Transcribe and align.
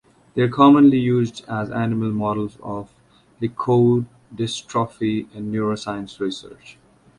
They 0.33 0.41
are 0.41 0.49
commonly 0.49 0.97
used 0.97 1.45
as 1.47 1.69
animal 1.69 2.09
models 2.11 2.57
of 2.63 2.91
leukodystrophy 3.39 5.31
in 5.35 5.51
neuroscience 5.51 6.19
research. 6.19 6.79